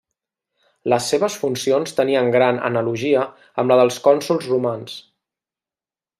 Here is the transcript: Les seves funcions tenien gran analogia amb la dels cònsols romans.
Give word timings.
Les 0.93 1.09
seves 1.11 1.35
funcions 1.41 1.93
tenien 1.99 2.31
gran 2.37 2.61
analogia 2.71 3.27
amb 3.65 3.73
la 3.75 3.79
dels 3.83 4.01
cònsols 4.09 4.49
romans. 4.55 4.97